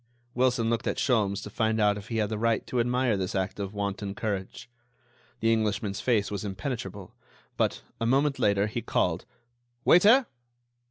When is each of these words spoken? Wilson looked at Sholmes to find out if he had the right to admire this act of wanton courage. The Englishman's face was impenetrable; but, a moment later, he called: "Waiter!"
Wilson 0.33 0.67
looked 0.67 0.87
at 0.87 0.97
Sholmes 0.97 1.43
to 1.43 1.51
find 1.51 1.79
out 1.79 1.95
if 1.95 2.07
he 2.07 2.17
had 2.17 2.29
the 2.29 2.37
right 2.39 2.65
to 2.65 2.79
admire 2.79 3.15
this 3.15 3.35
act 3.35 3.59
of 3.59 3.75
wanton 3.75 4.15
courage. 4.15 4.67
The 5.41 5.53
Englishman's 5.53 6.01
face 6.01 6.31
was 6.31 6.43
impenetrable; 6.43 7.13
but, 7.55 7.83
a 7.99 8.07
moment 8.07 8.39
later, 8.39 8.65
he 8.65 8.81
called: 8.81 9.25
"Waiter!" 9.85 10.25